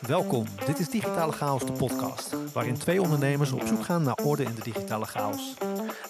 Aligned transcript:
Welkom, 0.00 0.44
dit 0.66 0.78
is 0.78 0.88
Digitale 0.88 1.32
Chaos, 1.32 1.66
de 1.66 1.72
podcast, 1.72 2.36
waarin 2.52 2.78
twee 2.78 3.02
ondernemers 3.02 3.52
op 3.52 3.62
zoek 3.66 3.84
gaan 3.84 4.02
naar 4.02 4.18
orde 4.24 4.42
in 4.42 4.54
de 4.54 4.62
digitale 4.62 5.04
chaos. 5.06 5.54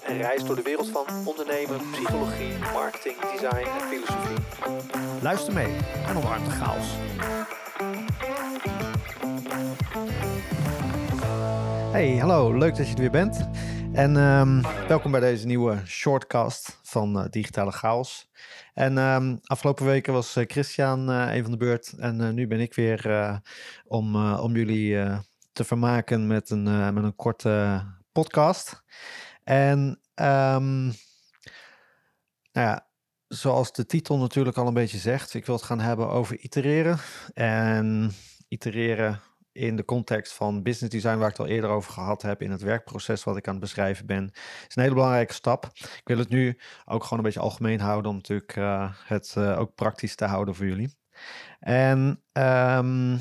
Een 0.06 0.16
reis 0.16 0.44
door 0.44 0.56
de 0.56 0.62
wereld 0.62 0.88
van 0.88 1.04
ondernemen, 1.24 1.80
psychologie, 1.90 2.52
marketing, 2.72 3.16
design 3.20 3.68
en 3.68 3.86
filosofie. 3.88 4.36
Luister 5.22 5.52
mee 5.52 5.76
en 6.06 6.16
omarm 6.16 6.44
de 6.44 6.50
chaos. 6.50 6.86
Hey, 11.92 12.16
hallo, 12.16 12.58
leuk 12.58 12.76
dat 12.76 12.86
je 12.86 12.94
er 12.94 13.00
weer 13.00 13.10
bent. 13.10 13.48
En 13.98 14.16
um, 14.16 14.62
welkom 14.88 15.10
bij 15.10 15.20
deze 15.20 15.46
nieuwe 15.46 15.82
shortcast 15.86 16.80
van 16.82 17.18
uh, 17.18 17.24
Digitale 17.30 17.70
Chaos. 17.70 18.30
En 18.74 18.98
um, 18.98 19.38
afgelopen 19.44 19.84
weken 19.84 20.12
was 20.12 20.36
uh, 20.36 20.44
Christian 20.46 21.10
uh, 21.10 21.34
een 21.34 21.42
van 21.42 21.50
de 21.50 21.56
beurt. 21.56 21.92
En 21.92 22.34
nu 22.34 22.46
ben 22.46 22.60
ik 22.60 22.74
weer 22.74 23.40
om, 23.84 24.16
om 24.24 24.56
jullie 24.56 24.96
te 25.52 25.64
vermaken 25.64 26.26
met 26.26 26.50
een, 26.50 26.94
met 26.94 27.04
een 27.04 27.16
korte 27.16 27.84
podcast. 28.12 28.82
En 29.44 29.78
um, 30.14 30.84
nou 32.52 32.66
ja, 32.66 32.88
zoals 33.28 33.72
de 33.72 33.86
titel 33.86 34.18
natuurlijk 34.18 34.56
al 34.56 34.66
een 34.66 34.74
beetje 34.74 34.98
zegt, 34.98 35.34
ik 35.34 35.46
wil 35.46 35.54
het 35.54 35.64
gaan 35.64 35.80
hebben 35.80 36.08
over 36.08 36.38
itereren. 36.38 36.98
En 37.34 38.10
itereren 38.48 39.20
in 39.58 39.76
de 39.76 39.84
context 39.84 40.32
van 40.32 40.62
business 40.62 40.94
design, 40.94 41.18
waar 41.18 41.30
ik 41.30 41.36
het 41.36 41.46
al 41.46 41.52
eerder 41.52 41.70
over 41.70 41.92
gehad 41.92 42.22
heb, 42.22 42.42
in 42.42 42.50
het 42.50 42.62
werkproces 42.62 43.24
wat 43.24 43.36
ik 43.36 43.46
aan 43.46 43.52
het 43.52 43.62
beschrijven 43.62 44.06
ben, 44.06 44.30
is 44.68 44.76
een 44.76 44.82
hele 44.82 44.94
belangrijke 44.94 45.32
stap. 45.32 45.64
Ik 45.74 46.02
wil 46.04 46.18
het 46.18 46.28
nu 46.28 46.58
ook 46.84 47.02
gewoon 47.02 47.18
een 47.18 47.24
beetje 47.24 47.40
algemeen 47.40 47.80
houden, 47.80 48.10
om 48.10 48.16
natuurlijk 48.16 48.56
uh, 48.56 48.92
het 49.04 49.34
uh, 49.38 49.58
ook 49.58 49.74
praktisch 49.74 50.14
te 50.14 50.24
houden 50.24 50.54
voor 50.54 50.66
jullie. 50.66 50.96
En 51.60 52.22
um, 52.32 53.20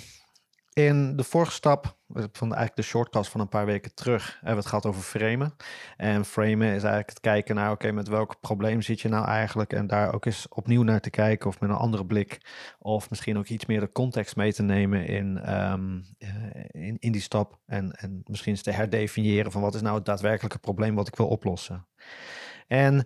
in 0.73 1.16
de 1.16 1.23
vorige 1.23 1.52
stap, 1.52 1.96
van 2.13 2.47
eigenlijk 2.47 2.75
de 2.75 2.81
shortcast 2.81 3.31
van 3.31 3.41
een 3.41 3.49
paar 3.49 3.66
weken 3.66 3.93
terug, 3.93 4.34
hebben 4.34 4.49
we 4.49 4.55
het 4.55 4.65
gehad 4.65 4.85
over 4.85 5.01
framen. 5.01 5.55
En 5.98 6.26
framen 6.26 6.68
is 6.68 6.84
eigenlijk 6.84 7.09
het 7.09 7.20
kijken 7.20 7.55
naar, 7.55 7.71
oké, 7.71 7.91
met 7.91 8.07
welk 8.07 8.40
probleem 8.40 8.82
zit 8.82 9.01
je 9.01 9.09
nou 9.09 9.26
eigenlijk? 9.26 9.73
En 9.73 9.87
daar 9.87 10.13
ook 10.13 10.26
eens 10.26 10.48
opnieuw 10.49 10.84
naar 10.84 10.99
te 10.99 11.09
kijken 11.09 11.48
of 11.48 11.59
met 11.59 11.70
een 11.70 11.76
andere 11.76 12.05
blik. 12.05 12.41
Of 12.79 13.09
misschien 13.09 13.37
ook 13.37 13.48
iets 13.48 13.65
meer 13.65 13.79
de 13.79 13.91
context 13.91 14.35
mee 14.35 14.54
te 14.54 14.63
nemen 14.63 15.05
in, 15.05 15.54
um, 15.54 16.05
in, 16.71 16.98
in 16.99 17.12
die 17.12 17.21
stap. 17.21 17.59
En, 17.65 17.91
en 17.91 18.21
misschien 18.26 18.51
eens 18.51 18.62
te 18.62 18.71
herdefiniëren 18.71 19.51
van 19.51 19.62
wat 19.62 19.76
is 19.76 19.82
nou 19.82 19.95
het 19.95 20.05
daadwerkelijke 20.05 20.60
probleem 20.60 20.95
wat 20.95 21.07
ik 21.07 21.15
wil 21.15 21.27
oplossen. 21.27 21.85
En 22.67 23.05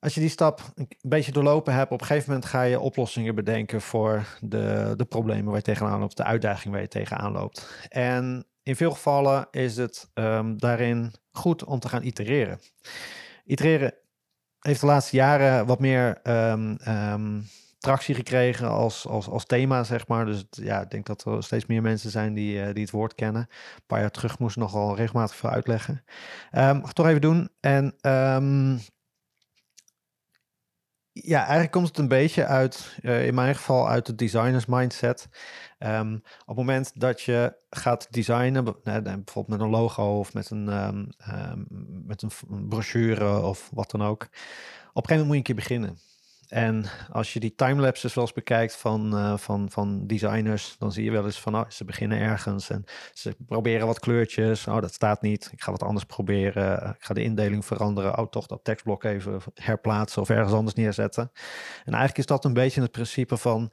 als 0.00 0.14
je 0.14 0.20
die 0.20 0.28
stap 0.28 0.72
een 0.74 0.88
beetje 1.00 1.32
doorlopen 1.32 1.74
hebt, 1.74 1.90
op 1.90 2.00
een 2.00 2.06
gegeven 2.06 2.28
moment 2.28 2.48
ga 2.48 2.62
je 2.62 2.80
oplossingen 2.80 3.34
bedenken 3.34 3.80
voor 3.80 4.26
de, 4.40 4.94
de 4.96 5.04
problemen 5.04 5.44
waar 5.44 5.56
je 5.56 5.62
tegenaan 5.62 6.00
loopt, 6.00 6.16
de 6.16 6.24
uitdagingen 6.24 6.72
waar 6.72 6.80
je 6.80 6.88
tegenaan 6.88 7.32
loopt. 7.32 7.86
En 7.88 8.46
in 8.62 8.76
veel 8.76 8.90
gevallen 8.90 9.46
is 9.50 9.76
het 9.76 10.10
um, 10.14 10.58
daarin 10.58 11.12
goed 11.30 11.64
om 11.64 11.78
te 11.78 11.88
gaan 11.88 12.02
itereren. 12.02 12.60
Itereren 13.44 13.94
heeft 14.58 14.80
de 14.80 14.86
laatste 14.86 15.16
jaren 15.16 15.66
wat 15.66 15.80
meer 15.80 16.20
um, 16.22 17.46
tractie 17.78 18.14
gekregen 18.14 18.68
als, 18.68 19.06
als, 19.06 19.28
als 19.28 19.46
thema, 19.46 19.84
zeg 19.84 20.06
maar. 20.06 20.26
Dus 20.26 20.46
ja, 20.50 20.80
ik 20.80 20.90
denk 20.90 21.06
dat 21.06 21.24
er 21.24 21.42
steeds 21.42 21.66
meer 21.66 21.82
mensen 21.82 22.10
zijn 22.10 22.34
die, 22.34 22.56
uh, 22.56 22.72
die 22.72 22.82
het 22.82 22.90
woord 22.90 23.14
kennen. 23.14 23.42
Een 23.50 23.86
paar 23.86 24.00
jaar 24.00 24.10
terug 24.10 24.38
moest 24.38 24.56
ik 24.56 24.62
nogal 24.62 24.96
regelmatig 24.96 25.36
veel 25.36 25.50
uitleggen. 25.50 26.04
Um, 26.52 26.80
ga 26.82 26.88
ik 26.88 26.92
toch 26.92 27.06
even 27.06 27.20
doen. 27.20 27.50
En 27.60 27.94
ja, 31.22 31.38
eigenlijk 31.38 31.70
komt 31.70 31.86
het 31.86 31.98
een 31.98 32.08
beetje 32.08 32.46
uit, 32.46 32.96
uh, 33.02 33.26
in 33.26 33.34
mijn 33.34 33.54
geval, 33.54 33.88
uit 33.88 34.06
de 34.06 34.14
designers 34.14 34.66
mindset. 34.66 35.28
Um, 35.78 36.14
op 36.14 36.46
het 36.46 36.56
moment 36.56 36.92
dat 36.94 37.20
je 37.20 37.56
gaat 37.70 38.06
designen, 38.10 38.64
bijvoorbeeld 38.64 39.48
met 39.48 39.60
een 39.60 39.68
logo 39.68 40.18
of 40.18 40.34
met 40.34 40.50
een, 40.50 40.68
um, 40.68 41.08
um, 41.50 41.66
met 42.06 42.22
een 42.22 42.68
brochure 42.68 43.42
of 43.42 43.70
wat 43.72 43.90
dan 43.90 44.02
ook. 44.02 44.22
Op 44.22 44.30
een 44.30 45.08
gegeven 45.08 45.16
moment 45.16 45.26
moet 45.26 45.32
je 45.32 45.36
een 45.36 45.42
keer 45.42 45.54
beginnen. 45.54 45.98
En 46.48 46.84
als 47.12 47.32
je 47.32 47.40
die 47.40 47.54
timelapses 47.54 48.14
wel 48.14 48.24
eens 48.24 48.32
bekijkt 48.32 48.76
van, 48.76 49.14
uh, 49.14 49.36
van, 49.36 49.70
van 49.70 50.06
designers, 50.06 50.76
dan 50.78 50.92
zie 50.92 51.04
je 51.04 51.10
wel 51.10 51.24
eens 51.24 51.40
van, 51.40 51.56
oh, 51.56 51.70
ze 51.70 51.84
beginnen 51.84 52.18
ergens 52.18 52.70
en 52.70 52.84
ze 53.12 53.36
proberen 53.46 53.86
wat 53.86 53.98
kleurtjes. 53.98 54.66
Oh, 54.66 54.80
dat 54.80 54.94
staat 54.94 55.22
niet. 55.22 55.48
Ik 55.52 55.62
ga 55.62 55.70
wat 55.70 55.82
anders 55.82 56.04
proberen. 56.04 56.94
Ik 56.98 57.04
ga 57.04 57.14
de 57.14 57.22
indeling 57.22 57.64
veranderen. 57.64 58.18
Oh, 58.18 58.26
toch 58.26 58.46
dat 58.46 58.64
tekstblok 58.64 59.04
even 59.04 59.40
herplaatsen 59.54 60.22
of 60.22 60.30
ergens 60.30 60.52
anders 60.52 60.76
neerzetten. 60.76 61.30
En 61.84 61.92
eigenlijk 61.92 62.18
is 62.18 62.26
dat 62.26 62.44
een 62.44 62.52
beetje 62.52 62.80
het 62.80 62.90
principe 62.90 63.36
van 63.36 63.72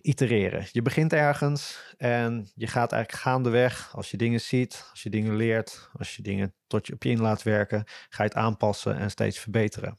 itereren. 0.00 0.66
Je 0.72 0.82
begint 0.82 1.12
ergens 1.12 1.94
en 1.96 2.50
je 2.54 2.66
gaat 2.66 2.92
eigenlijk 2.92 3.22
gaandeweg, 3.22 3.92
als 3.96 4.10
je 4.10 4.16
dingen 4.16 4.40
ziet, 4.40 4.88
als 4.90 5.02
je 5.02 5.10
dingen 5.10 5.36
leert, 5.36 5.90
als 5.98 6.16
je 6.16 6.22
dingen 6.22 6.54
tot 6.66 6.86
je 6.86 6.92
op 6.92 7.02
je 7.02 7.10
in 7.10 7.20
laat 7.20 7.42
werken, 7.42 7.84
ga 7.86 8.22
je 8.22 8.28
het 8.28 8.38
aanpassen 8.38 8.96
en 8.96 9.10
steeds 9.10 9.38
verbeteren. 9.38 9.98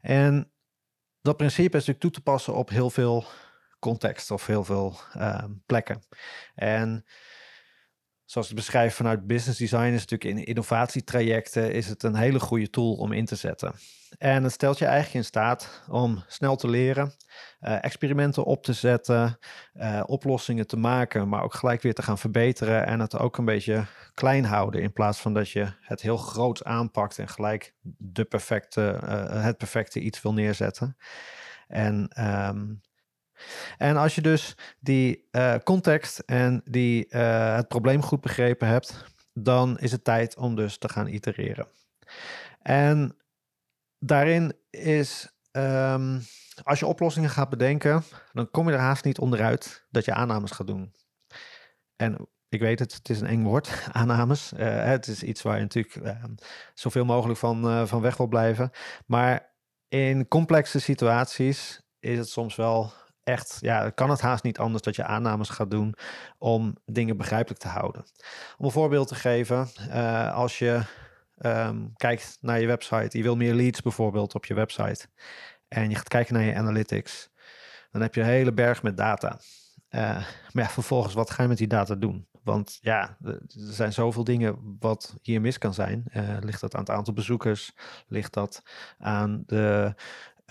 En 0.00 0.50
dat 1.26 1.36
principe 1.36 1.76
is 1.76 1.86
natuurlijk 1.86 2.00
toe 2.00 2.10
te 2.10 2.20
passen 2.20 2.54
op 2.54 2.68
heel 2.68 2.90
veel 2.90 3.24
context 3.78 4.30
of 4.30 4.46
heel 4.46 4.64
veel 4.64 4.96
uh, 5.16 5.44
plekken. 5.66 6.02
En 6.54 7.04
zoals 8.26 8.48
ik 8.48 8.56
beschrijf 8.56 8.94
vanuit 8.94 9.26
business 9.26 9.58
design 9.58 9.92
is 9.92 10.06
natuurlijk 10.06 10.38
in 10.38 10.44
innovatietrajecten 10.44 11.72
is 11.72 11.88
het 11.88 12.02
een 12.02 12.14
hele 12.14 12.40
goede 12.40 12.70
tool 12.70 12.92
om 12.94 13.12
in 13.12 13.24
te 13.24 13.36
zetten. 13.36 13.74
En 14.18 14.42
het 14.42 14.52
stelt 14.52 14.78
je 14.78 14.84
eigenlijk 14.84 15.14
in 15.14 15.24
staat 15.24 15.82
om 15.88 16.24
snel 16.26 16.56
te 16.56 16.68
leren, 16.68 17.12
uh, 17.60 17.84
experimenten 17.84 18.44
op 18.44 18.62
te 18.62 18.72
zetten, 18.72 19.38
uh, 19.74 20.02
oplossingen 20.06 20.66
te 20.66 20.76
maken, 20.76 21.28
maar 21.28 21.42
ook 21.42 21.54
gelijk 21.54 21.82
weer 21.82 21.94
te 21.94 22.02
gaan 22.02 22.18
verbeteren 22.18 22.86
en 22.86 23.00
het 23.00 23.18
ook 23.18 23.38
een 23.38 23.44
beetje 23.44 23.86
klein 24.14 24.44
houden 24.44 24.82
in 24.82 24.92
plaats 24.92 25.20
van 25.20 25.34
dat 25.34 25.50
je 25.50 25.72
het 25.80 26.00
heel 26.00 26.16
groot 26.16 26.64
aanpakt 26.64 27.18
en 27.18 27.28
gelijk 27.28 27.74
de 27.98 28.24
perfecte, 28.24 29.00
uh, 29.04 29.42
het 29.42 29.56
perfecte 29.56 30.00
iets 30.00 30.22
wil 30.22 30.32
neerzetten. 30.32 30.96
En 31.68 32.10
um, 32.48 32.80
en 33.76 33.96
als 33.96 34.14
je 34.14 34.20
dus 34.20 34.54
die 34.80 35.28
uh, 35.30 35.54
context 35.64 36.18
en 36.18 36.62
die, 36.64 37.06
uh, 37.10 37.56
het 37.56 37.68
probleem 37.68 38.02
goed 38.02 38.20
begrepen 38.20 38.68
hebt, 38.68 39.04
dan 39.32 39.78
is 39.78 39.92
het 39.92 40.04
tijd 40.04 40.36
om 40.36 40.54
dus 40.54 40.78
te 40.78 40.88
gaan 40.88 41.06
itereren. 41.06 41.66
En 42.62 43.16
daarin 43.98 44.52
is, 44.70 45.28
um, 45.52 46.22
als 46.62 46.78
je 46.78 46.86
oplossingen 46.86 47.30
gaat 47.30 47.48
bedenken, 47.48 48.02
dan 48.32 48.50
kom 48.50 48.68
je 48.68 48.74
er 48.74 48.80
haast 48.80 49.04
niet 49.04 49.18
onderuit 49.18 49.86
dat 49.90 50.04
je 50.04 50.14
aannames 50.14 50.50
gaat 50.50 50.66
doen. 50.66 50.94
En 51.96 52.28
ik 52.48 52.60
weet 52.60 52.78
het, 52.78 52.94
het 52.94 53.08
is 53.08 53.20
een 53.20 53.26
eng 53.26 53.42
woord, 53.42 53.86
aannames. 53.92 54.52
Uh, 54.52 54.84
het 54.84 55.06
is 55.06 55.22
iets 55.22 55.42
waar 55.42 55.56
je 55.56 55.62
natuurlijk 55.62 56.18
zoveel 56.74 57.04
mogelijk 57.04 57.38
van, 57.38 57.88
van 57.88 58.00
weg 58.00 58.16
wil 58.16 58.26
blijven. 58.26 58.70
Maar 59.06 59.54
in 59.88 60.28
complexe 60.28 60.80
situaties 60.80 61.80
is 61.98 62.18
het 62.18 62.28
soms 62.28 62.56
wel 62.56 62.92
echt, 63.26 63.58
ja, 63.60 63.90
kan 63.90 64.10
het 64.10 64.20
haast 64.20 64.44
niet 64.44 64.58
anders 64.58 64.82
dat 64.82 64.96
je 64.96 65.04
aannames 65.04 65.48
gaat 65.48 65.70
doen 65.70 65.94
om 66.38 66.76
dingen 66.84 67.16
begrijpelijk 67.16 67.60
te 67.60 67.68
houden. 67.68 68.04
Om 68.58 68.64
een 68.64 68.70
voorbeeld 68.70 69.08
te 69.08 69.14
geven, 69.14 69.68
uh, 69.88 70.34
als 70.34 70.58
je 70.58 70.80
um, 71.38 71.92
kijkt 71.96 72.38
naar 72.40 72.60
je 72.60 72.66
website, 72.66 73.16
je 73.16 73.22
wil 73.22 73.36
meer 73.36 73.54
leads 73.54 73.82
bijvoorbeeld 73.82 74.34
op 74.34 74.44
je 74.44 74.54
website, 74.54 75.06
en 75.68 75.88
je 75.90 75.96
gaat 75.96 76.08
kijken 76.08 76.34
naar 76.34 76.42
je 76.42 76.54
analytics, 76.54 77.30
dan 77.90 78.02
heb 78.02 78.14
je 78.14 78.20
een 78.20 78.26
hele 78.26 78.52
berg 78.52 78.82
met 78.82 78.96
data. 78.96 79.38
Uh, 79.90 80.00
maar 80.52 80.64
ja, 80.64 80.68
vervolgens, 80.68 81.14
wat 81.14 81.30
ga 81.30 81.42
je 81.42 81.48
met 81.48 81.58
die 81.58 81.66
data 81.66 81.94
doen? 81.94 82.28
Want 82.42 82.78
ja, 82.80 83.16
er 83.24 83.40
zijn 83.48 83.92
zoveel 83.92 84.24
dingen 84.24 84.76
wat 84.78 85.14
hier 85.22 85.40
mis 85.40 85.58
kan 85.58 85.74
zijn. 85.74 86.04
Uh, 86.14 86.36
ligt 86.40 86.60
dat 86.60 86.74
aan 86.74 86.80
het 86.80 86.90
aantal 86.90 87.14
bezoekers? 87.14 87.72
Ligt 88.06 88.32
dat 88.32 88.62
aan 88.98 89.42
de 89.46 89.94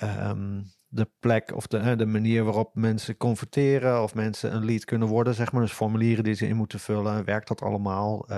um, 0.04 0.72
de 0.96 1.10
plek 1.20 1.56
of 1.56 1.68
de, 1.68 1.96
de 1.96 2.06
manier 2.06 2.44
waarop 2.44 2.76
mensen 2.76 3.18
converteren 3.18 4.04
of 4.04 4.16
mensen 4.16 4.56
een 4.56 4.66
lead 4.66 4.86
kunnen 4.86 5.08
worden, 5.08 5.34
zeg 5.34 5.52
maar. 5.52 5.62
Dus 5.62 5.72
formulieren 5.72 6.24
die 6.24 6.34
ze 6.34 6.48
in 6.48 6.56
moeten 6.56 6.80
vullen, 6.80 7.26
werkt 7.26 7.48
dat 7.48 7.62
allemaal? 7.62 8.26
Uh, 8.32 8.38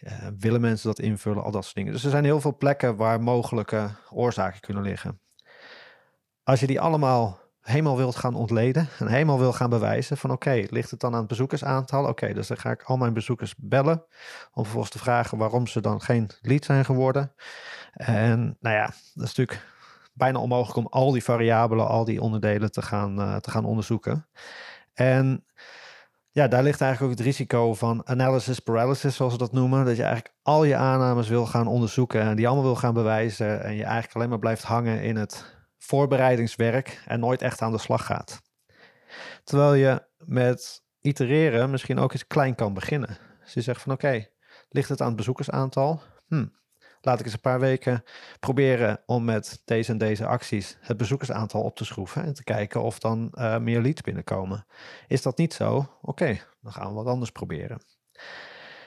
uh, 0.00 0.12
willen 0.38 0.60
mensen 0.60 0.88
dat 0.88 0.98
invullen? 0.98 1.42
Al 1.42 1.50
dat 1.50 1.64
soort 1.64 1.74
dingen. 1.74 1.92
Dus 1.92 2.04
er 2.04 2.10
zijn 2.10 2.24
heel 2.24 2.40
veel 2.40 2.56
plekken 2.56 2.96
waar 2.96 3.20
mogelijke 3.20 3.90
oorzaken 4.10 4.60
kunnen 4.60 4.82
liggen. 4.82 5.20
Als 6.42 6.60
je 6.60 6.66
die 6.66 6.80
allemaal 6.80 7.40
helemaal 7.60 7.96
wilt 7.96 8.16
gaan 8.16 8.34
ontleden 8.34 8.88
en 8.98 9.06
helemaal 9.06 9.38
wil 9.38 9.52
gaan 9.52 9.70
bewijzen 9.70 10.16
van 10.16 10.30
oké, 10.30 10.64
ligt 10.70 10.90
het 10.90 11.00
dan 11.00 11.12
aan 11.12 11.18
het 11.18 11.28
bezoekersaantal? 11.28 12.06
Oké, 12.06 12.32
dus 12.32 12.46
dan 12.46 12.56
ga 12.56 12.70
ik 12.70 12.82
al 12.82 12.96
mijn 12.96 13.12
bezoekers 13.12 13.54
bellen 13.56 14.04
om 14.52 14.62
vervolgens 14.62 14.92
te 14.92 14.98
vragen 14.98 15.38
waarom 15.38 15.66
ze 15.66 15.80
dan 15.80 16.00
geen 16.00 16.30
lead 16.40 16.64
zijn 16.64 16.84
geworden. 16.84 17.32
En 17.92 18.56
nou 18.60 18.76
ja, 18.76 18.86
dat 19.14 19.24
is 19.24 19.34
natuurlijk 19.34 19.70
bijna 20.12 20.38
onmogelijk 20.38 20.76
om 20.76 20.86
al 20.86 21.12
die 21.12 21.24
variabelen, 21.24 21.88
al 21.88 22.04
die 22.04 22.20
onderdelen 22.20 22.72
te 22.72 22.82
gaan, 22.82 23.18
uh, 23.18 23.36
te 23.36 23.50
gaan 23.50 23.64
onderzoeken. 23.64 24.28
En 24.92 25.44
ja, 26.30 26.48
daar 26.48 26.62
ligt 26.62 26.80
eigenlijk 26.80 27.12
ook 27.12 27.18
het 27.18 27.26
risico 27.26 27.74
van 27.74 28.06
analysis 28.06 28.58
paralysis, 28.58 29.16
zoals 29.16 29.32
we 29.32 29.38
dat 29.38 29.52
noemen. 29.52 29.84
Dat 29.84 29.96
je 29.96 30.02
eigenlijk 30.02 30.34
al 30.42 30.64
je 30.64 30.76
aannames 30.76 31.28
wil 31.28 31.46
gaan 31.46 31.66
onderzoeken 31.66 32.20
en 32.20 32.36
die 32.36 32.46
allemaal 32.46 32.64
wil 32.64 32.76
gaan 32.76 32.94
bewijzen. 32.94 33.62
En 33.62 33.74
je 33.74 33.84
eigenlijk 33.84 34.14
alleen 34.14 34.28
maar 34.28 34.38
blijft 34.38 34.62
hangen 34.62 35.02
in 35.02 35.16
het 35.16 35.44
voorbereidingswerk 35.78 37.02
en 37.06 37.20
nooit 37.20 37.42
echt 37.42 37.62
aan 37.62 37.72
de 37.72 37.78
slag 37.78 38.06
gaat. 38.06 38.42
Terwijl 39.44 39.74
je 39.74 40.02
met 40.18 40.82
itereren 41.00 41.70
misschien 41.70 41.98
ook 41.98 42.12
eens 42.12 42.26
klein 42.26 42.54
kan 42.54 42.74
beginnen. 42.74 43.18
Dus 43.44 43.54
je 43.54 43.60
zegt 43.60 43.82
van 43.82 43.92
oké, 43.92 44.26
ligt 44.68 44.88
het 44.88 45.00
aan 45.00 45.06
het 45.06 45.16
bezoekersaantal? 45.16 46.02
Hm, 46.28 46.46
laat 47.02 47.18
ik 47.18 47.24
eens 47.24 47.34
een 47.34 47.40
paar 47.40 47.60
weken 47.60 48.04
proberen 48.40 49.00
om 49.06 49.24
met 49.24 49.62
deze 49.64 49.92
en 49.92 49.98
deze 49.98 50.26
acties 50.26 50.76
het 50.80 50.96
bezoekersaantal 50.96 51.62
op 51.62 51.76
te 51.76 51.84
schroeven 51.84 52.24
en 52.24 52.34
te 52.34 52.44
kijken 52.44 52.82
of 52.82 52.98
dan 52.98 53.32
uh, 53.34 53.58
meer 53.58 53.80
leads 53.80 54.00
binnenkomen. 54.00 54.66
Is 55.06 55.22
dat 55.22 55.38
niet 55.38 55.54
zo? 55.54 55.98
Oké, 56.02 56.38
dan 56.60 56.72
gaan 56.72 56.88
we 56.88 56.94
wat 56.94 57.06
anders 57.06 57.30
proberen. 57.30 57.80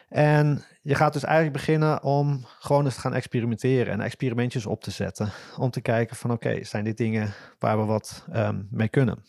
En 0.09 0.63
je 0.81 0.95
gaat 0.95 1.13
dus 1.13 1.23
eigenlijk 1.23 1.57
beginnen 1.57 2.03
om 2.03 2.45
gewoon 2.59 2.85
eens 2.85 2.95
te 2.95 3.01
gaan 3.01 3.13
experimenteren 3.13 3.93
en 3.93 4.01
experimentjes 4.01 4.65
op 4.65 4.83
te 4.83 4.91
zetten. 4.91 5.31
Om 5.57 5.69
te 5.69 5.81
kijken 5.81 6.15
van 6.15 6.31
oké, 6.31 6.63
zijn 6.63 6.83
dit 6.83 6.97
dingen 6.97 7.33
waar 7.59 7.77
we 7.77 7.85
wat 7.85 8.25
um, 8.33 8.67
mee 8.71 8.89
kunnen? 8.89 9.23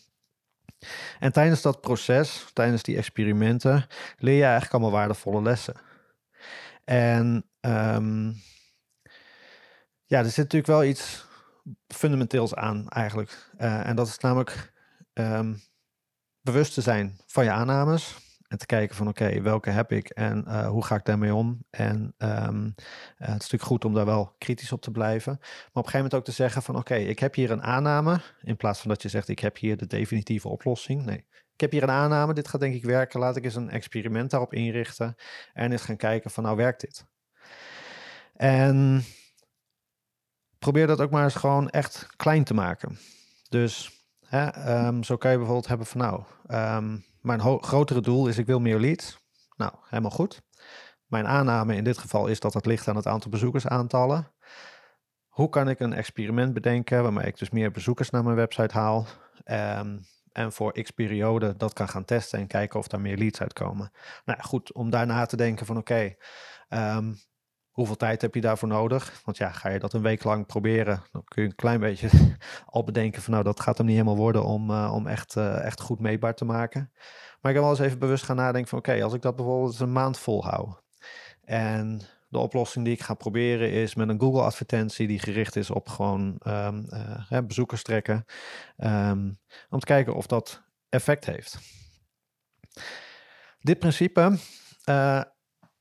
En 1.19 1.31
tijdens 1.31 1.61
dat 1.61 1.81
proces, 1.81 2.45
tijdens 2.53 2.83
die 2.83 2.97
experimenten, 2.97 3.85
leer 4.17 4.35
je 4.35 4.43
eigenlijk 4.43 4.73
allemaal 4.73 4.99
waardevolle 4.99 5.41
lessen. 5.41 5.75
En 6.85 7.45
um, 7.61 8.35
ja, 10.07 10.19
er 10.19 10.25
zit 10.25 10.37
natuurlijk 10.37 10.67
wel 10.67 10.83
iets 10.83 11.25
fundamenteels 11.87 12.55
aan 12.55 12.89
eigenlijk. 12.89 13.51
Uh, 13.59 13.87
en 13.87 13.95
dat 13.95 14.07
is 14.07 14.17
namelijk 14.17 14.73
um, 15.13 15.61
bewust 16.41 16.73
te 16.73 16.81
zijn 16.81 17.19
van 17.25 17.43
je 17.43 17.51
aannames. 17.51 18.25
En 18.47 18.57
te 18.57 18.65
kijken 18.65 18.95
van 18.95 19.07
oké, 19.07 19.41
welke 19.41 19.69
heb 19.69 19.91
ik 19.91 20.09
en 20.09 20.43
uh, 20.47 20.67
hoe 20.67 20.85
ga 20.85 20.95
ik 20.95 21.05
daarmee 21.05 21.33
om? 21.33 21.65
En 21.69 22.13
um, 22.17 22.65
uh, 22.65 22.73
het 23.17 23.27
is 23.27 23.27
natuurlijk 23.27 23.63
goed 23.63 23.85
om 23.85 23.93
daar 23.93 24.05
wel 24.05 24.35
kritisch 24.37 24.71
op 24.71 24.81
te 24.81 24.91
blijven. 24.91 25.35
Maar 25.39 25.49
op 25.49 25.75
een 25.75 25.83
gegeven 25.83 25.97
moment 25.97 26.13
ook 26.13 26.23
te 26.23 26.31
zeggen 26.31 26.61
van 26.61 26.75
oké, 26.75 26.95
ik 26.95 27.19
heb 27.19 27.35
hier 27.35 27.51
een 27.51 27.63
aanname. 27.63 28.21
In 28.41 28.57
plaats 28.57 28.79
van 28.79 28.89
dat 28.89 29.01
je 29.01 29.09
zegt 29.09 29.27
ik 29.27 29.39
heb 29.39 29.57
hier 29.57 29.77
de 29.77 29.87
definitieve 29.87 30.47
oplossing. 30.47 31.05
Nee, 31.05 31.25
ik 31.53 31.61
heb 31.61 31.71
hier 31.71 31.83
een 31.83 31.91
aanname, 31.91 32.33
dit 32.33 32.47
gaat 32.47 32.61
denk 32.61 32.75
ik 32.75 32.83
werken. 32.83 33.19
Laat 33.19 33.35
ik 33.35 33.43
eens 33.43 33.55
een 33.55 33.69
experiment 33.69 34.31
daarop 34.31 34.53
inrichten. 34.53 35.15
En 35.53 35.71
eens 35.71 35.83
gaan 35.83 35.97
kijken 35.97 36.31
van 36.31 36.43
nou 36.43 36.55
werkt 36.55 36.81
dit? 36.81 37.05
En 38.33 39.03
probeer 40.71 40.87
dat 40.87 41.01
ook 41.01 41.11
maar 41.11 41.23
eens 41.23 41.35
gewoon 41.35 41.69
echt 41.69 42.07
klein 42.15 42.43
te 42.43 42.53
maken. 42.53 42.99
Dus 43.49 43.91
hè, 44.25 44.75
um, 44.87 45.03
zo 45.03 45.17
kan 45.17 45.31
je 45.31 45.37
bijvoorbeeld 45.37 45.67
hebben 45.67 45.87
van 45.87 46.01
nou, 46.01 46.23
um, 46.77 47.05
mijn 47.21 47.41
grotere 47.61 48.01
doel 48.01 48.27
is 48.27 48.37
ik 48.37 48.45
wil 48.45 48.59
meer 48.59 48.79
leads. 48.79 49.17
Nou, 49.55 49.73
helemaal 49.89 50.11
goed. 50.11 50.41
Mijn 51.05 51.27
aanname 51.27 51.75
in 51.75 51.83
dit 51.83 51.97
geval 51.97 52.27
is 52.27 52.39
dat 52.39 52.53
het 52.53 52.65
ligt 52.65 52.87
aan 52.87 52.95
het 52.95 53.07
aantal 53.07 53.31
bezoekersaantallen. 53.31 54.31
Hoe 55.27 55.49
kan 55.49 55.69
ik 55.69 55.79
een 55.79 55.93
experiment 55.93 56.53
bedenken 56.53 57.03
waarmee 57.03 57.25
ik 57.25 57.37
dus 57.37 57.49
meer 57.49 57.71
bezoekers 57.71 58.09
naar 58.09 58.23
mijn 58.23 58.35
website 58.35 58.77
haal? 58.77 59.05
Um, 59.45 60.05
en 60.31 60.51
voor 60.51 60.81
x 60.81 60.91
periode 60.91 61.55
dat 61.57 61.73
kan 61.73 61.89
gaan 61.89 62.05
testen 62.05 62.39
en 62.39 62.47
kijken 62.47 62.79
of 62.79 62.87
daar 62.87 63.01
meer 63.01 63.17
leads 63.17 63.41
uitkomen. 63.41 63.91
Nou 64.25 64.41
goed, 64.41 64.73
om 64.73 64.89
daarna 64.89 65.25
te 65.25 65.37
denken 65.37 65.65
van 65.65 65.77
oké, 65.77 66.15
Hoeveel 67.77 67.95
tijd 67.95 68.21
heb 68.21 68.35
je 68.35 68.41
daarvoor 68.41 68.67
nodig? 68.67 69.21
Want 69.25 69.37
ja, 69.37 69.51
ga 69.51 69.69
je 69.69 69.79
dat 69.79 69.93
een 69.93 70.01
week 70.01 70.23
lang 70.23 70.45
proberen, 70.45 71.03
dan 71.11 71.23
kun 71.23 71.41
je 71.43 71.49
een 71.49 71.55
klein 71.55 71.79
beetje 71.79 72.09
al 72.65 72.83
bedenken 72.83 73.21
van 73.21 73.33
nou, 73.33 73.43
dat 73.43 73.59
gaat 73.59 73.77
hem 73.77 73.85
niet 73.85 73.95
helemaal 73.95 74.17
worden 74.17 74.43
om, 74.43 74.69
uh, 74.69 74.91
om 74.93 75.07
echt, 75.07 75.35
uh, 75.35 75.63
echt 75.63 75.81
goed 75.81 75.99
meetbaar 75.99 76.35
te 76.35 76.45
maken. 76.45 76.91
Maar 77.41 77.51
ik 77.51 77.57
heb 77.57 77.67
wel 77.67 77.69
eens 77.69 77.79
even 77.79 77.99
bewust 77.99 78.23
gaan 78.23 78.35
nadenken 78.35 78.69
van 78.69 78.77
oké, 78.79 79.03
als 79.03 79.13
ik 79.13 79.21
dat 79.21 79.35
bijvoorbeeld 79.35 79.79
een 79.79 79.91
maand 79.91 80.19
volhoud. 80.19 80.81
En 81.43 82.01
de 82.27 82.37
oplossing 82.37 82.85
die 82.85 82.93
ik 82.93 83.01
ga 83.01 83.13
proberen 83.13 83.71
is 83.71 83.95
met 83.95 84.09
een 84.09 84.19
Google 84.19 84.41
advertentie 84.41 85.07
die 85.07 85.19
gericht 85.19 85.55
is 85.55 85.69
op 85.69 85.89
gewoon 85.89 86.39
um, 86.47 86.85
uh, 87.29 87.39
bezoekers 87.47 87.83
trekken. 87.83 88.25
Um, 88.77 89.39
om 89.69 89.79
te 89.79 89.85
kijken 89.85 90.15
of 90.15 90.27
dat 90.27 90.63
effect 90.89 91.25
heeft. 91.25 91.57
Dit 93.59 93.79
principe 93.79 94.37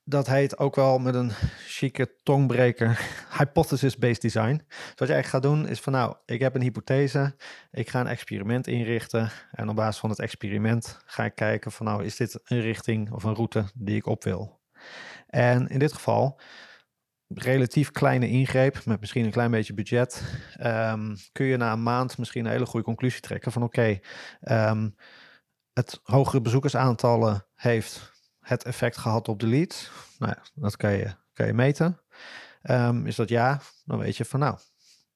dat 0.09 0.27
heet 0.27 0.59
ook 0.59 0.75
wel 0.75 0.99
met 0.99 1.15
een 1.15 1.31
chique 1.67 2.17
tongbreker 2.23 3.01
hypothesis-based 3.39 4.21
design. 4.21 4.57
Dus 4.69 4.95
wat 4.97 5.09
je 5.09 5.15
eigenlijk 5.15 5.27
gaat 5.27 5.43
doen 5.43 5.69
is 5.69 5.81
van 5.81 5.93
nou, 5.93 6.17
ik 6.25 6.41
heb 6.41 6.55
een 6.55 6.63
hypothese, 6.63 7.37
ik 7.71 7.91
ga 7.91 8.01
een 8.01 8.07
experiment 8.07 8.67
inrichten 8.67 9.31
en 9.51 9.69
op 9.69 9.77
basis 9.77 10.01
van 10.01 10.11
het 10.11 10.19
experiment 10.19 10.99
ga 11.05 11.25
ik 11.25 11.35
kijken 11.35 11.73
van 11.73 11.87
nou, 11.87 12.05
is 12.05 12.17
dit 12.17 12.41
een 12.45 12.61
richting 12.61 13.13
of 13.13 13.25
een 13.25 13.35
route 13.35 13.65
die 13.75 13.97
ik 13.97 14.07
op 14.07 14.25
wil? 14.25 14.61
En 15.27 15.69
in 15.69 15.79
dit 15.79 15.93
geval, 15.93 16.41
relatief 17.29 17.91
kleine 17.91 18.29
ingreep 18.29 18.85
met 18.85 19.01
misschien 19.01 19.25
een 19.25 19.31
klein 19.31 19.51
beetje 19.51 19.75
budget, 19.75 20.23
um, 20.61 21.17
kun 21.33 21.47
je 21.47 21.57
na 21.57 21.73
een 21.73 21.83
maand 21.83 22.19
misschien 22.19 22.45
een 22.45 22.51
hele 22.51 22.67
goede 22.67 22.87
conclusie 22.87 23.21
trekken 23.21 23.53
van 23.53 23.63
oké, 23.63 23.99
um, 24.41 24.95
het 25.73 26.01
hogere 26.03 26.41
bezoekersaantallen 26.41 27.47
heeft 27.55 28.16
het 28.47 28.65
effect 28.65 28.97
gehad 28.97 29.29
op 29.29 29.41
de 29.41 29.47
leads? 29.47 29.91
Nou 30.19 30.33
ja, 30.37 30.43
dat 30.55 30.77
kan 30.77 30.93
je, 30.93 31.15
kan 31.33 31.47
je 31.47 31.53
meten. 31.53 32.01
Um, 32.63 33.07
is 33.07 33.17
dat 33.17 33.29
ja, 33.29 33.61
dan 33.85 33.99
weet 33.99 34.17
je 34.17 34.25
van 34.25 34.41
nou, 34.41 34.59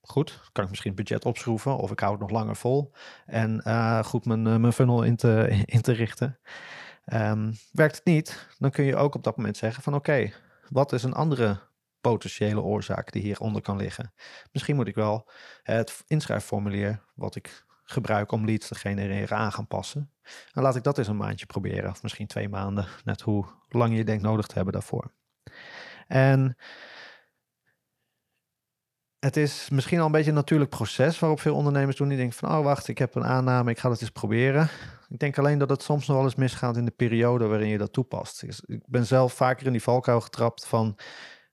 goed, 0.01 0.41
kan 0.53 0.65
ik 0.65 0.71
misschien 0.71 0.95
budget 0.95 1.25
opschroeven 1.25 1.77
of 1.77 1.91
ik 1.91 2.01
hou 2.01 2.13
het 2.13 2.21
nog 2.21 2.31
langer 2.31 2.57
vol 2.57 2.93
en 3.27 3.63
uh, 3.67 4.03
goed 4.03 4.25
mijn, 4.25 4.47
uh, 4.47 4.57
mijn 4.57 4.73
funnel 4.73 5.03
in 5.03 5.17
te, 5.17 5.49
in 5.65 5.81
te 5.81 5.93
richten. 5.93 6.39
Um, 7.13 7.55
werkt 7.73 7.97
het 7.97 8.05
niet, 8.05 8.49
dan 8.59 8.71
kun 8.71 8.85
je 8.85 8.97
ook 8.97 9.15
op 9.15 9.25
dat 9.25 9.37
moment 9.37 9.57
zeggen 9.57 9.83
van 9.83 9.95
oké, 9.95 10.33
wat 10.69 10.93
is 10.93 11.03
een 11.03 11.15
andere 11.15 11.59
potentiële 12.01 12.61
oorzaak 12.61 13.13
die 13.13 13.23
hieronder 13.23 13.63
kan 13.63 13.77
liggen? 13.77 14.13
Misschien 14.53 14.77
moet 14.77 14.89
ik 14.89 14.95
wel 14.95 15.31
het 15.63 16.05
inschrijfformulier 16.07 17.03
wat 17.15 17.37
ik 17.37 17.65
gebruik 17.91 18.33
om 18.33 18.45
leads 18.45 18.69
te 18.69 18.75
genereren 18.75 19.37
aan 19.37 19.53
gaan 19.53 19.67
passen. 19.67 20.11
En 20.53 20.63
laat 20.63 20.77
ik 20.77 20.83
dat 20.83 20.99
eens 20.99 21.09
een 21.09 21.17
maandje 21.17 21.47
proberen, 21.47 21.91
of 21.91 22.03
misschien 22.03 22.27
twee 22.27 22.49
maanden, 22.49 22.87
net 23.05 23.21
hoe 23.21 23.47
lang 23.69 23.97
je 23.97 24.05
denkt 24.05 24.23
nodig 24.23 24.47
te 24.47 24.55
hebben 24.55 24.73
daarvoor. 24.73 25.13
En 26.07 26.57
het 29.19 29.37
is 29.37 29.69
misschien 29.69 29.99
al 29.99 30.07
een 30.07 30.13
beetje 30.13 30.29
een 30.29 30.37
natuurlijk 30.37 30.71
proces 30.71 31.19
waarop 31.19 31.41
veel 31.41 31.55
ondernemers 31.55 31.97
doen. 31.97 32.09
Die 32.09 32.17
denken 32.17 32.39
van, 32.39 32.51
oh 32.51 32.65
wacht, 32.65 32.89
ik 32.89 32.99
heb 32.99 33.15
een 33.15 33.25
aanname, 33.25 33.71
ik 33.71 33.79
ga 33.79 33.91
het 33.91 34.01
eens 34.01 34.11
proberen. 34.11 34.69
Ik 35.09 35.19
denk 35.19 35.39
alleen 35.39 35.59
dat 35.59 35.71
het 35.71 35.83
soms 35.83 36.07
nog 36.07 36.17
wel 36.17 36.25
eens 36.25 36.35
misgaat 36.35 36.77
in 36.77 36.85
de 36.85 36.91
periode 36.91 37.47
waarin 37.47 37.69
je 37.69 37.79
dat 37.79 37.93
toepast. 37.93 38.43
Ik 38.43 38.83
ben 38.87 39.07
zelf 39.07 39.33
vaker 39.33 39.67
in 39.67 39.73
die 39.73 39.83
valkuil 39.83 40.21
getrapt 40.21 40.67
van, 40.67 40.97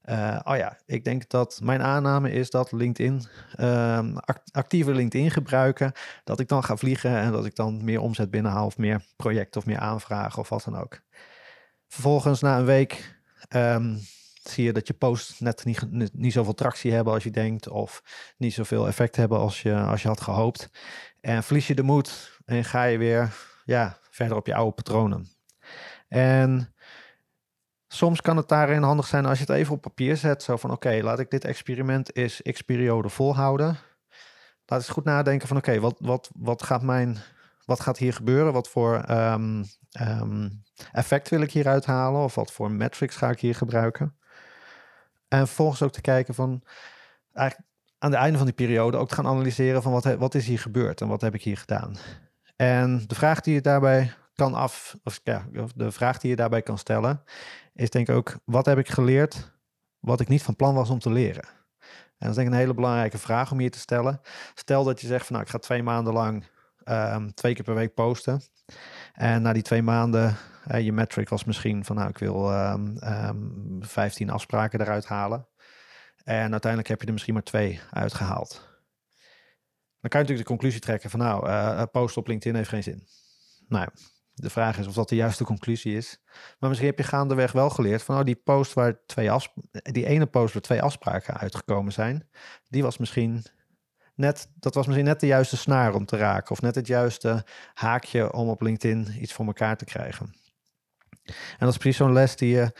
uh, 0.09 0.39
oh 0.44 0.56
ja, 0.56 0.77
ik 0.86 1.04
denk 1.04 1.30
dat 1.30 1.59
mijn 1.63 1.81
aanname 1.81 2.31
is 2.31 2.50
dat 2.50 2.71
LinkedIn, 2.71 3.24
uh, 3.59 4.15
actieve 4.51 4.92
LinkedIn 4.92 5.31
gebruiken, 5.31 5.92
dat 6.24 6.39
ik 6.39 6.48
dan 6.48 6.63
ga 6.63 6.77
vliegen 6.77 7.18
en 7.18 7.31
dat 7.31 7.45
ik 7.45 7.56
dan 7.56 7.83
meer 7.83 8.01
omzet 8.01 8.31
binnenhaal 8.31 8.65
of 8.65 8.77
meer 8.77 9.01
projecten 9.15 9.62
of 9.62 9.68
meer 9.68 9.80
aanvragen 9.80 10.39
of 10.39 10.50
wat 10.50 10.63
dan 10.63 10.77
ook. 10.77 11.01
Vervolgens 11.88 12.42
na 12.42 12.57
een 12.57 12.65
week 12.65 13.20
um, 13.55 14.00
zie 14.43 14.63
je 14.63 14.74
dat 14.74 14.88
je 14.88 14.93
posts 14.93 15.39
net 15.39 15.65
niet, 15.65 15.91
niet, 15.91 16.13
niet, 16.13 16.34
zoveel 16.34 16.53
tractie 16.53 16.93
hebben 16.93 17.13
als 17.13 17.24
je 17.24 17.31
denkt 17.31 17.67
of 17.67 18.03
niet 18.38 18.53
zoveel 18.53 18.88
effect 18.88 19.15
hebben 19.15 19.38
als 19.38 19.62
je, 19.62 19.75
als 19.75 20.01
je 20.01 20.08
had 20.08 20.22
gehoopt. 20.22 20.70
En 21.22 21.43
verlies 21.43 21.67
je 21.67 21.75
de 21.75 21.84
moed 21.84 22.39
en 22.46 22.63
ga 22.63 22.84
je 22.84 22.98
weer 22.98 23.34
ja, 23.65 23.98
verder 24.10 24.38
op 24.38 24.48
je 24.48 24.55
oude 24.55 24.75
patronen. 24.75 25.27
En 26.08 26.74
Soms 27.88 28.22
kan 28.22 28.38
het 28.38 28.48
daarin 28.48 28.82
handig 28.82 29.08
zijn 29.08 29.25
als 29.25 29.39
je 29.39 29.46
het 29.48 29.56
even 29.56 29.74
op 29.74 29.82
papier 29.82 30.17
zet. 30.17 30.44
Zo 30.44 30.58
van 30.58 30.72
oké, 30.72 31.00
laat 31.03 31.20
ik 31.20 31.29
dit 31.29 31.46
experiment 31.46 32.15
eens 32.15 32.41
x 32.41 32.62
periode 32.62 33.10
volhouden. 33.10 33.77
Laat 34.65 34.79
eens 34.79 34.89
goed 34.89 35.03
nadenken 35.03 35.48
van 35.48 35.58
oké, 35.58 35.79
wat, 35.79 35.96
wat, 36.00 36.29
wat, 36.36 36.63
gaat 36.63 36.82
mijn, 36.82 37.17
wat 37.65 37.79
gaat 37.79 37.98
hier 37.98 38.13
gebeuren? 38.13 38.53
Wat 38.53 38.70
voor 38.70 39.10
um, 39.10 39.63
um, 40.01 40.63
effect 40.91 41.29
wil 41.29 41.41
ik 41.41 41.51
hier 41.51 41.67
uithalen? 41.67 42.22
Of 42.22 42.36
wat 42.36 42.51
voor 42.51 42.72
metrics 42.72 43.15
ga 43.15 43.29
ik 43.29 43.39
hier 43.39 43.56
gebruiken? 43.56 44.17
En 45.27 45.48
vervolgens 45.48 45.82
ook 45.82 45.91
te 45.91 46.01
kijken 46.01 46.34
van 46.34 46.63
eigenlijk 47.34 47.70
aan 48.00 48.12
het 48.12 48.20
einde 48.20 48.38
van 48.38 48.48
die 48.48 48.56
periode 48.56 48.98
ook 48.98 49.08
te 49.08 49.15
gaan 49.15 49.27
analyseren 49.27 49.82
van 49.82 49.91
wat, 49.91 50.15
wat 50.15 50.36
is 50.36 50.48
hier 50.48 50.60
gebeurd 50.60 51.01
en 51.01 51.08
wat 51.08 51.22
heb 51.22 51.34
ik 51.34 51.44
hier 51.44 51.58
gedaan. 51.58 51.96
En 52.56 53.03
de 53.08 53.15
vraag 53.15 53.41
die 53.41 53.53
je 53.53 53.62
daarbij 53.62 54.13
kan 54.36 54.53
af, 54.53 54.96
of 55.03 55.20
ja, 55.24 55.46
de 55.75 55.91
vraag 55.91 56.17
die 56.17 56.29
je 56.29 56.36
daarbij 56.36 56.62
kan 56.62 56.77
stellen, 56.77 57.24
is 57.77 57.89
denk 57.89 58.10
ik 58.10 58.15
ook, 58.15 58.36
wat 58.46 58.65
heb 58.65 58.77
ik 58.77 58.89
geleerd 58.89 59.51
wat 60.00 60.19
ik 60.19 60.27
niet 60.27 60.43
van 60.43 60.55
plan 60.55 60.74
was 60.74 60.89
om 60.89 61.00
te 61.00 61.12
leren? 61.12 61.43
En 62.17 62.27
dat 62.27 62.29
is 62.29 62.36
denk 62.36 62.48
ik 62.48 62.53
een 62.53 62.60
hele 62.60 62.74
belangrijke 62.74 63.17
vraag 63.17 63.51
om 63.51 63.60
hier 63.60 63.72
te 63.72 63.79
stellen. 63.79 64.22
Stel 64.53 64.84
dat 64.84 65.01
je 65.01 65.07
zegt 65.07 65.25
van 65.25 65.36
nou, 65.36 65.46
ik 65.46 65.51
ga 65.51 65.60
twee 65.60 65.84
maanden 65.84 66.13
lang 66.13 66.46
um, 66.86 67.34
twee 67.34 67.53
keer 67.53 67.63
per 67.63 67.75
week 67.75 67.93
posten. 67.93 68.41
En 69.13 69.41
na 69.41 69.53
die 69.53 69.62
twee 69.62 69.81
maanden, 69.81 70.36
uh, 70.72 70.79
je 70.79 70.93
metric 70.93 71.29
was 71.29 71.43
misschien 71.43 71.86
van 71.86 71.96
nou, 71.96 72.10
ik 72.10 72.17
wil 72.17 72.53
um, 72.53 72.98
um, 73.03 73.77
15 73.79 74.29
afspraken 74.29 74.81
eruit 74.81 75.05
halen. 75.05 75.48
En 76.24 76.51
uiteindelijk 76.51 76.88
heb 76.88 77.00
je 77.01 77.07
er 77.07 77.13
misschien 77.13 77.34
maar 77.34 77.43
twee 77.43 77.81
uitgehaald. 77.91 78.65
Dan 80.00 80.10
kan 80.10 80.19
je 80.19 80.27
natuurlijk 80.27 80.48
de 80.48 80.53
conclusie 80.53 80.81
trekken 80.81 81.10
van 81.10 81.19
nou, 81.19 81.48
uh, 81.48 81.84
posten 81.91 82.22
op 82.22 82.27
LinkedIn 82.27 82.55
heeft 82.55 82.69
geen 82.69 82.84
zin. 82.84 83.07
Nou 83.67 83.84
ja, 83.84 84.01
de 84.41 84.50
vraag 84.50 84.77
is 84.77 84.88
of 84.88 84.94
dat 84.94 85.10
de 85.10 85.15
juiste 85.15 85.44
conclusie 85.44 85.98
is. 85.98 86.20
Maar 86.60 86.70
misschien 86.70 86.89
heb 86.89 86.98
je 86.98 87.03
gaandeweg 87.03 87.51
wel 87.51 87.70
geleerd 87.70 88.03
van 88.03 88.17
oh, 88.17 88.24
die 88.24 88.36
post 88.36 88.74
waar 88.74 89.00
twee 89.06 89.32
die 89.72 90.06
ene 90.06 90.25
post 90.25 90.53
waar 90.53 90.62
twee 90.62 90.82
afspraken 90.82 91.38
uitgekomen 91.38 91.94
zijn, 91.94 92.29
die 92.70 92.84
was 92.84 92.98
misschien 92.98 93.46
net, 94.15 94.50
dat 94.56 94.74
was 94.74 94.86
misschien 94.86 95.06
net 95.06 95.20
de 95.20 95.27
juiste 95.27 95.58
snaar 95.58 95.94
om 95.94 96.06
te 96.06 96.17
raken. 96.17 96.51
Of 96.51 96.62
net 96.62 96.75
het 96.75 96.88
juiste 96.88 97.46
haakje 97.74 98.34
om 98.34 98.50
op 98.50 98.62
LinkedIn 98.62 99.15
iets 99.20 99.34
voor 99.34 99.46
elkaar 99.46 99.77
te 99.77 99.86
krijgen. 99.86 100.36
En 101.24 101.65
dat 101.65 101.70
is 101.70 101.77
precies 101.77 101.98
zo'n 101.98 102.13
les 102.13 102.36
die 102.36 102.50
je 102.50 102.72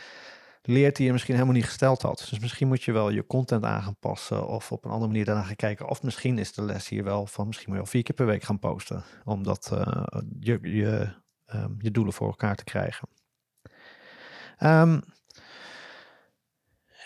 leert 0.62 0.96
die 0.96 1.06
je 1.06 1.12
misschien 1.12 1.34
helemaal 1.34 1.54
niet 1.54 1.64
gesteld 1.64 2.02
had. 2.02 2.26
Dus 2.30 2.38
misschien 2.38 2.68
moet 2.68 2.82
je 2.82 2.92
wel 2.92 3.10
je 3.10 3.26
content 3.26 3.64
aan 3.64 3.82
gaan 3.82 3.96
passen 3.98 4.48
of 4.48 4.72
op 4.72 4.84
een 4.84 4.90
andere 4.90 5.10
manier 5.10 5.24
daarna 5.24 5.42
gaan 5.42 5.56
kijken. 5.56 5.88
Of 5.88 6.02
misschien 6.02 6.38
is 6.38 6.52
de 6.52 6.62
les 6.62 6.88
hier 6.88 7.04
wel 7.04 7.26
van 7.26 7.46
misschien 7.46 7.68
moet 7.68 7.76
je 7.76 7.82
wel 7.82 7.92
vier 7.92 8.02
keer 8.02 8.14
per 8.14 8.26
week 8.26 8.42
gaan 8.42 8.58
posten. 8.58 9.04
Om 9.24 9.42
dat, 9.42 9.70
uh, 9.72 10.04
je, 10.40 10.58
je, 10.62 11.08
um, 11.54 11.76
je 11.78 11.90
doelen 11.90 12.12
voor 12.12 12.26
elkaar 12.26 12.56
te 12.56 12.64
krijgen. 12.64 13.08
Um, 14.60 15.02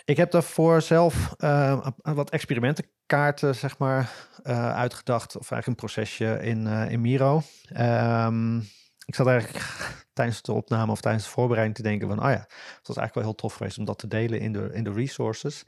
ik 0.05 0.17
heb 0.17 0.31
daarvoor 0.31 0.81
zelf 0.81 1.33
uh, 1.37 1.87
wat 2.01 2.29
experimentenkaarten 2.29 3.55
zeg 3.55 3.77
maar, 3.77 4.11
uh, 4.43 4.73
uitgedacht. 4.75 5.37
Of 5.37 5.51
eigenlijk 5.51 5.67
een 5.67 5.87
procesje 5.87 6.39
in, 6.41 6.65
uh, 6.65 6.91
in 6.91 7.01
Miro. 7.01 7.41
Um, 7.77 8.67
ik 9.05 9.15
zat 9.15 9.27
eigenlijk 9.27 9.65
tijdens 10.13 10.41
de 10.41 10.51
opname 10.51 10.91
of 10.91 11.01
tijdens 11.01 11.23
de 11.23 11.29
voorbereiding 11.29 11.77
te 11.77 11.83
denken 11.83 12.07
van, 12.07 12.17
oh 12.17 12.29
ja, 12.29 12.45
het 12.77 12.87
was 12.87 12.97
eigenlijk 12.97 13.13
wel 13.13 13.23
heel 13.23 13.35
tof 13.35 13.53
geweest 13.53 13.77
om 13.77 13.85
dat 13.85 13.97
te 13.97 14.07
delen 14.07 14.39
in 14.39 14.53
de, 14.53 14.69
in 14.73 14.83
de 14.83 14.91
resources. 14.91 15.65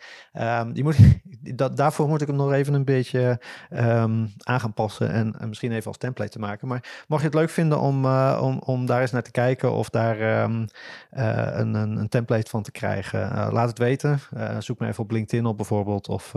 Die 0.74 0.84
moet, 0.84 0.98
dat, 1.62 1.78
daarvoor 1.78 2.08
moet 2.08 2.22
ik 2.22 2.28
hem 2.28 2.36
nog 2.36 2.52
even 2.52 2.74
een 2.74 2.86
beetje 2.86 3.40
um, 3.70 4.34
aan 4.38 4.60
gaan 4.60 4.74
passen 4.74 5.12
en, 5.12 5.36
en, 5.40 5.48
misschien 5.48 5.72
even 5.72 5.88
als 5.88 5.98
template 5.98 6.32
te 6.32 6.40
maken. 6.40 6.68
Maar 6.68 7.04
mocht 7.08 7.22
je 7.22 7.28
het 7.28 7.38
leuk 7.38 7.50
vinden 7.50 7.80
om, 7.80 8.06
uh, 8.06 8.40
om, 8.42 8.60
om 8.60 8.86
daar 8.86 9.02
eens 9.02 9.12
naar 9.12 9.24
te 9.24 9.32
kijken 9.32 9.72
of 9.72 9.90
daar 9.90 10.44
um, 10.44 10.68
uh, 11.12 11.48
een, 11.52 11.74
een, 11.74 11.98
een, 11.98 12.10
template 12.10 12.50
van 12.50 12.64
te 12.64 12.72
krijgen, 12.72 13.20
uh, 13.20 13.48
laat 13.52 13.70
het 13.70 13.78
weten. 13.78 14.20
zoek 14.60 14.80
me 14.80 14.88
even 14.88 15.04
op 15.04 15.12
LinkedIn 15.12 15.46
op 15.46 15.58
bijvoorbeeld 15.58 16.08
of 16.08 16.34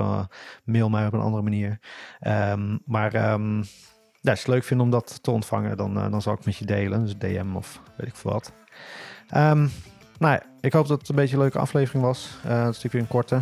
mail 0.64 0.88
mij 0.88 1.07
op 1.07 1.12
een 1.12 1.21
andere 1.21 1.43
manier. 1.43 1.78
maar 2.85 3.38
als 4.30 4.38
je 4.38 4.44
het 4.44 4.54
leuk 4.54 4.64
vindt 4.64 4.82
om 4.82 4.90
dat 4.90 5.18
te 5.23 5.30
ontvangen, 5.30 5.76
dan, 5.76 5.97
uh, 5.97 6.11
dan 6.11 6.23
zal 6.23 6.32
ik 6.32 6.44
met 6.44 6.56
je 6.56 6.64
delen. 6.64 7.04
Dus 7.04 7.16
DM 7.18 7.54
of 7.54 7.80
weet 7.97 8.08
ik 8.08 8.16
veel 8.16 8.32
wat. 8.32 8.52
Um, 9.37 9.70
nou 10.18 10.32
ja, 10.32 10.42
ik 10.61 10.73
hoop 10.73 10.88
dat 10.88 11.00
het 11.00 11.08
een 11.08 11.14
beetje 11.14 11.35
een 11.35 11.40
leuke 11.40 11.58
aflevering 11.58 12.04
was. 12.04 12.38
Uh, 12.47 12.64
het 12.64 12.76
is 12.76 12.92
weer 12.92 13.02
een 13.02 13.08
korte. 13.08 13.40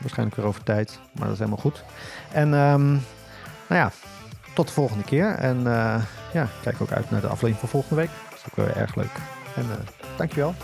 Waarschijnlijk 0.00 0.36
weer 0.36 0.46
over 0.46 0.62
tijd, 0.62 1.00
maar 1.12 1.24
dat 1.24 1.32
is 1.32 1.38
helemaal 1.38 1.60
goed. 1.60 1.84
En 2.32 2.52
um, 2.52 2.90
nou 3.68 3.80
ja, 3.80 3.90
tot 4.54 4.66
de 4.66 4.72
volgende 4.72 5.04
keer. 5.04 5.34
En 5.34 5.58
uh, 5.58 6.02
ja, 6.32 6.48
kijk 6.62 6.80
ook 6.80 6.92
uit 6.92 7.10
naar 7.10 7.20
de 7.20 7.26
aflevering 7.26 7.58
van 7.58 7.68
volgende 7.68 7.94
week. 7.96 8.10
Dat 8.30 8.38
is 8.38 8.44
ook 8.46 8.56
wel 8.56 8.76
erg 8.76 8.94
leuk. 8.94 9.12
En 9.56 9.66
dankjewel. 10.16 10.54